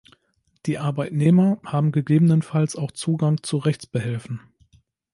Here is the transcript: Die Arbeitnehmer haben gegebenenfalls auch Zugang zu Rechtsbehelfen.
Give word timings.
Die 0.65 0.79
Arbeitnehmer 0.79 1.59
haben 1.63 1.91
gegebenenfalls 1.91 2.75
auch 2.75 2.89
Zugang 2.91 3.43
zu 3.43 3.57
Rechtsbehelfen. 3.57 4.41